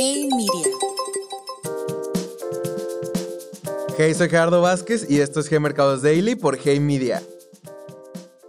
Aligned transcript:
Hey 0.00 0.28
Media. 0.30 0.76
Hey, 3.96 4.14
soy 4.14 4.28
Gerardo 4.28 4.60
Vázquez 4.60 5.10
y 5.10 5.18
esto 5.18 5.40
es 5.40 5.50
G 5.50 5.58
Mercados 5.58 6.02
Daily 6.02 6.36
por 6.36 6.56
Hey 6.56 6.78
Media. 6.78 7.20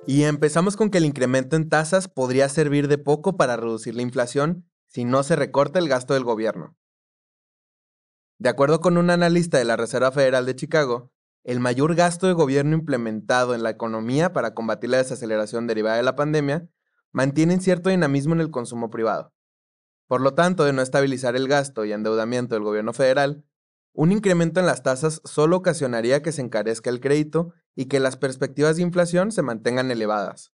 Y 0.06 0.26
empezamos 0.26 0.78
con 0.78 0.92
que 0.92 1.00
el 1.00 1.06
incremento 1.06 1.56
en 1.56 1.68
tasas 1.68 2.08
podría 2.08 2.50
servir 2.50 2.88
de 2.88 3.00
poco 3.00 3.36
para 3.36 3.58
reducir 3.58 3.96
la 3.96 4.04
inflación 4.04 4.70
si 4.86 5.06
no 5.06 5.24
se 5.24 5.36
recorta 5.36 5.80
el 5.80 5.90
gasto 5.90 6.14
del 6.14 6.24
gobierno. 6.24 6.78
De 8.38 8.50
acuerdo 8.50 8.80
con 8.80 8.98
un 8.98 9.10
analista 9.10 9.58
de 9.58 9.66
la 9.66 9.76
Reserva 9.76 10.12
Federal 10.12 10.46
de 10.46 10.56
Chicago, 10.56 11.12
el 11.44 11.60
mayor 11.60 11.96
gasto 11.96 12.28
de 12.28 12.34
gobierno 12.34 12.76
implementado 12.76 13.56
en 13.56 13.64
la 13.64 13.72
economía 13.72 14.34
para 14.34 14.54
combatir 14.54 14.92
la 14.92 14.98
desaceleración 14.98 15.66
derivada 15.66 15.98
de 15.98 16.04
la 16.04 16.16
pandemia 16.16 16.70
mantiene 17.12 17.60
cierto 17.60 17.90
dinamismo 17.90 18.36
en 18.36 18.42
el 18.42 18.52
consumo 18.52 18.92
privado. 18.92 19.34
Por 20.10 20.22
lo 20.22 20.34
tanto, 20.34 20.64
de 20.66 20.74
no 20.74 20.82
estabilizar 20.82 21.36
el 21.36 21.48
gasto 21.48 21.86
y 21.86 21.94
endeudamiento 21.94 22.56
del 22.56 22.64
gobierno 22.64 22.94
federal, 22.94 23.46
un 23.94 24.12
incremento 24.12 24.60
en 24.60 24.66
las 24.66 24.82
tasas 24.82 25.22
solo 25.24 25.58
ocasionaría 25.58 26.24
que 26.24 26.32
se 26.32 26.42
encarezca 26.42 26.90
el 26.90 27.00
crédito 27.00 27.54
y 27.76 27.86
que 27.86 28.00
las 28.00 28.18
perspectivas 28.18 28.78
de 28.78 28.82
inflación 28.82 29.32
se 29.32 29.44
mantengan 29.44 29.92
elevadas. 29.92 30.52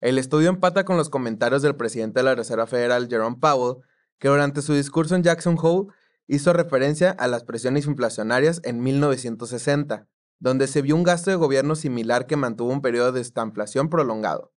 El 0.00 0.18
estudio 0.18 0.48
empata 0.48 0.84
con 0.84 0.96
los 0.96 1.10
comentarios 1.10 1.62
del 1.62 1.76
presidente 1.76 2.18
de 2.18 2.24
la 2.24 2.34
Reserva 2.34 2.66
Federal, 2.66 3.06
Jerome 3.08 3.36
Powell, 3.40 3.84
que 4.18 4.26
durante 4.26 4.62
su 4.62 4.74
discurso 4.74 5.14
en 5.14 5.22
Jackson 5.22 5.56
Hole 5.62 5.92
hizo 6.26 6.52
referencia 6.52 7.12
a 7.12 7.28
las 7.28 7.44
presiones 7.44 7.86
inflacionarias 7.86 8.60
en 8.64 8.82
1960, 8.82 10.08
donde 10.40 10.66
se 10.66 10.82
vio 10.82 10.96
un 10.96 11.04
gasto 11.04 11.30
de 11.30 11.36
gobierno 11.36 11.76
similar 11.76 12.26
que 12.26 12.34
mantuvo 12.34 12.72
un 12.72 12.82
periodo 12.82 13.12
de 13.12 13.20
estanflación 13.20 13.90
prolongado. 13.90 14.52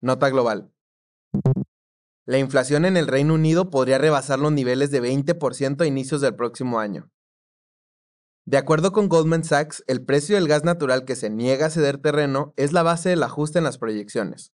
Nota 0.00 0.30
global. 0.30 0.70
La 2.28 2.38
inflación 2.38 2.84
en 2.84 2.96
el 2.96 3.06
Reino 3.06 3.34
Unido 3.34 3.70
podría 3.70 3.98
rebasar 3.98 4.40
los 4.40 4.50
niveles 4.50 4.90
de 4.90 5.00
20% 5.00 5.80
a 5.80 5.86
inicios 5.86 6.20
del 6.20 6.34
próximo 6.34 6.80
año. 6.80 7.08
De 8.44 8.56
acuerdo 8.56 8.90
con 8.90 9.08
Goldman 9.08 9.44
Sachs, 9.44 9.84
el 9.86 10.04
precio 10.04 10.34
del 10.34 10.48
gas 10.48 10.64
natural 10.64 11.04
que 11.04 11.14
se 11.14 11.30
niega 11.30 11.66
a 11.66 11.70
ceder 11.70 11.98
terreno 11.98 12.52
es 12.56 12.72
la 12.72 12.82
base 12.82 13.10
del 13.10 13.22
ajuste 13.22 13.58
en 13.58 13.64
las 13.64 13.78
proyecciones. 13.78 14.52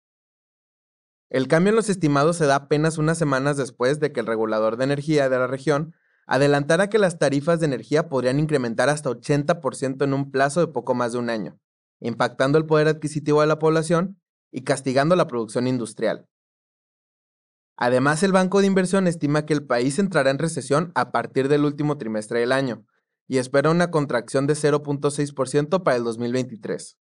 El 1.29 1.49
cambio 1.49 1.71
en 1.71 1.75
los 1.75 1.89
estimados 1.89 2.37
se 2.37 2.45
da 2.45 2.55
apenas 2.55 2.97
unas 2.97 3.17
semanas 3.17 3.57
después 3.57 3.99
de 3.99 4.13
que 4.13 4.21
el 4.21 4.27
regulador 4.27 4.77
de 4.77 4.85
energía 4.85 5.27
de 5.27 5.37
la 5.37 5.47
región 5.47 5.93
adelantara 6.25 6.89
que 6.89 6.99
las 6.99 7.19
tarifas 7.19 7.59
de 7.59 7.65
energía 7.65 8.07
podrían 8.07 8.39
incrementar 8.39 8.87
hasta 8.87 9.09
80% 9.09 10.05
en 10.05 10.13
un 10.13 10.31
plazo 10.31 10.61
de 10.61 10.67
poco 10.67 10.93
más 10.93 11.11
de 11.11 11.17
un 11.17 11.29
año, 11.29 11.59
impactando 11.99 12.57
el 12.57 12.65
poder 12.65 12.87
adquisitivo 12.87 13.41
de 13.41 13.47
la 13.47 13.59
población 13.59 14.21
y 14.51 14.63
castigando 14.63 15.17
la 15.17 15.27
producción 15.27 15.67
industrial. 15.67 16.29
Además, 17.77 18.23
el 18.23 18.31
Banco 18.31 18.59
de 18.59 18.67
Inversión 18.67 19.05
estima 19.05 19.45
que 19.45 19.53
el 19.53 19.65
país 19.65 19.99
entrará 19.99 20.31
en 20.31 20.39
recesión 20.39 20.91
a 20.95 21.11
partir 21.11 21.47
del 21.47 21.63
último 21.63 21.97
trimestre 21.99 22.39
del 22.39 22.51
año 22.51 22.85
y 23.27 23.37
espera 23.37 23.69
una 23.69 23.91
contracción 23.91 24.47
de 24.47 24.55
0.6% 24.55 25.83
para 25.83 25.95
el 25.95 26.03
2023. 26.03 26.97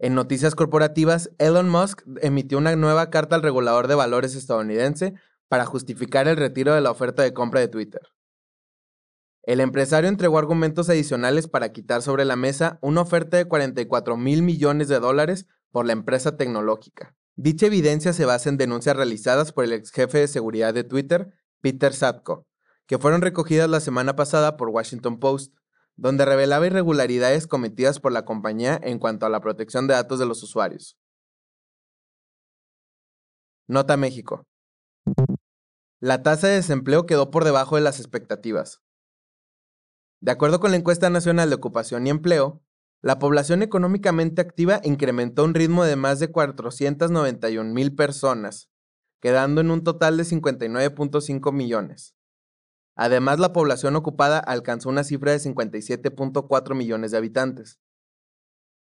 En 0.00 0.16
noticias 0.16 0.56
corporativas, 0.56 1.30
Elon 1.38 1.68
Musk 1.68 2.02
emitió 2.22 2.58
una 2.58 2.74
nueva 2.74 3.08
carta 3.10 3.36
al 3.36 3.42
regulador 3.42 3.86
de 3.86 3.94
valores 3.94 4.34
estadounidense 4.34 5.14
para 5.46 5.64
justificar 5.64 6.26
el 6.26 6.36
retiro 6.36 6.74
de 6.74 6.80
la 6.80 6.90
oferta 6.90 7.22
de 7.22 7.32
compra 7.32 7.60
de 7.60 7.68
Twitter. 7.68 8.02
El 9.44 9.60
empresario 9.60 10.08
entregó 10.08 10.38
argumentos 10.38 10.88
adicionales 10.88 11.46
para 11.46 11.72
quitar 11.72 12.02
sobre 12.02 12.24
la 12.24 12.34
mesa 12.34 12.78
una 12.80 13.02
oferta 13.02 13.36
de 13.36 13.46
44 13.46 14.16
mil 14.16 14.42
millones 14.42 14.88
de 14.88 14.98
dólares 14.98 15.46
por 15.70 15.86
la 15.86 15.92
empresa 15.92 16.36
tecnológica. 16.36 17.14
Dicha 17.36 17.66
evidencia 17.66 18.12
se 18.12 18.26
basa 18.26 18.50
en 18.50 18.58
denuncias 18.58 18.94
realizadas 18.94 19.52
por 19.52 19.64
el 19.64 19.72
ex 19.72 19.90
jefe 19.90 20.18
de 20.18 20.28
seguridad 20.28 20.74
de 20.74 20.84
Twitter, 20.84 21.32
Peter 21.60 21.94
Satko, 21.94 22.46
que 22.86 22.98
fueron 22.98 23.22
recogidas 23.22 23.70
la 23.70 23.80
semana 23.80 24.16
pasada 24.16 24.56
por 24.56 24.68
Washington 24.68 25.18
Post, 25.18 25.54
donde 25.96 26.24
revelaba 26.24 26.66
irregularidades 26.66 27.46
cometidas 27.46 28.00
por 28.00 28.12
la 28.12 28.24
compañía 28.24 28.78
en 28.82 28.98
cuanto 28.98 29.24
a 29.24 29.30
la 29.30 29.40
protección 29.40 29.86
de 29.86 29.94
datos 29.94 30.18
de 30.18 30.26
los 30.26 30.42
usuarios. 30.42 30.98
Nota 33.66 33.96
México. 33.96 34.46
La 36.00 36.22
tasa 36.22 36.48
de 36.48 36.54
desempleo 36.54 37.06
quedó 37.06 37.30
por 37.30 37.44
debajo 37.44 37.76
de 37.76 37.82
las 37.82 38.00
expectativas. 38.00 38.82
De 40.20 40.32
acuerdo 40.32 40.60
con 40.60 40.70
la 40.70 40.76
encuesta 40.76 41.08
nacional 41.10 41.48
de 41.48 41.56
ocupación 41.56 42.06
y 42.06 42.10
empleo, 42.10 42.62
la 43.02 43.18
población 43.18 43.62
económicamente 43.62 44.40
activa 44.40 44.80
incrementó 44.84 45.42
un 45.42 45.54
ritmo 45.54 45.84
de 45.84 45.96
más 45.96 46.20
de 46.20 46.30
491 46.30 47.74
mil 47.74 47.96
personas, 47.96 48.70
quedando 49.20 49.60
en 49.60 49.72
un 49.72 49.82
total 49.82 50.16
de 50.16 50.22
59.5 50.22 51.52
millones. 51.52 52.14
Además, 52.94 53.40
la 53.40 53.52
población 53.52 53.96
ocupada 53.96 54.38
alcanzó 54.38 54.88
una 54.88 55.02
cifra 55.02 55.32
de 55.32 55.38
57.4 55.38 56.74
millones 56.76 57.10
de 57.10 57.16
habitantes. 57.16 57.80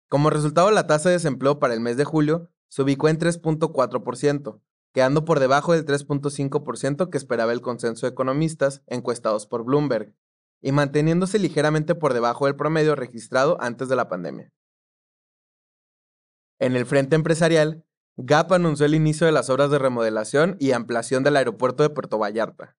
Como 0.08 0.30
resultado, 0.30 0.70
la 0.70 0.86
tasa 0.86 1.08
de 1.08 1.14
desempleo 1.14 1.58
para 1.58 1.74
el 1.74 1.80
mes 1.80 1.96
de 1.96 2.04
julio 2.04 2.50
se 2.68 2.82
ubicó 2.82 3.08
en 3.08 3.18
3.4%, 3.18 4.60
quedando 4.92 5.24
por 5.24 5.40
debajo 5.40 5.72
del 5.72 5.84
3.5% 5.84 7.10
que 7.10 7.18
esperaba 7.18 7.52
el 7.52 7.62
consenso 7.62 8.06
de 8.06 8.12
economistas 8.12 8.84
encuestados 8.86 9.48
por 9.48 9.64
Bloomberg, 9.64 10.14
y 10.64 10.72
manteniéndose 10.72 11.38
ligeramente 11.38 11.94
por 11.94 12.14
debajo 12.14 12.46
del 12.46 12.56
promedio 12.56 12.96
registrado 12.96 13.58
antes 13.60 13.90
de 13.90 13.96
la 13.96 14.08
pandemia. 14.08 14.50
En 16.58 16.74
el 16.74 16.86
frente 16.86 17.16
empresarial, 17.16 17.84
GAP 18.16 18.52
anunció 18.52 18.86
el 18.86 18.94
inicio 18.94 19.26
de 19.26 19.32
las 19.32 19.50
obras 19.50 19.70
de 19.70 19.78
remodelación 19.78 20.56
y 20.58 20.72
ampliación 20.72 21.22
del 21.22 21.36
aeropuerto 21.36 21.82
de 21.82 21.90
Puerto 21.90 22.16
Vallarta. 22.16 22.78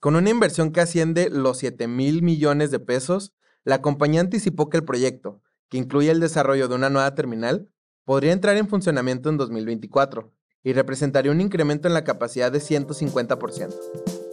Con 0.00 0.16
una 0.16 0.30
inversión 0.30 0.72
que 0.72 0.80
asciende 0.80 1.30
los 1.30 1.58
7 1.58 1.86
mil 1.86 2.22
millones 2.22 2.72
de 2.72 2.80
pesos, 2.80 3.32
la 3.62 3.80
compañía 3.80 4.20
anticipó 4.20 4.68
que 4.68 4.78
el 4.78 4.84
proyecto, 4.84 5.42
que 5.68 5.78
incluye 5.78 6.10
el 6.10 6.18
desarrollo 6.18 6.66
de 6.66 6.74
una 6.74 6.90
nueva 6.90 7.14
terminal, 7.14 7.70
podría 8.04 8.32
entrar 8.32 8.56
en 8.56 8.66
funcionamiento 8.66 9.28
en 9.28 9.36
2024 9.36 10.34
y 10.64 10.72
representaría 10.72 11.30
un 11.30 11.40
incremento 11.40 11.86
en 11.86 11.94
la 11.94 12.02
capacidad 12.02 12.50
de 12.50 12.58
150%. 12.58 14.25